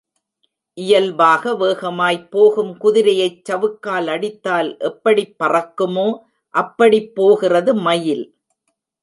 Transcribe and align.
இயல்பாக 0.77 1.51
வேகமாய்ப் 1.55 2.31
போகும் 2.31 2.71
குதிரையைச் 2.77 3.43
சவுக்கால் 3.43 4.07
அடித்தால் 4.07 4.77
எப்படிப் 4.89 5.35
பறக்குமோ 5.39 6.07
அப்படிப் 6.53 7.15
போகிறது 7.15 7.73
மயில். 7.81 8.25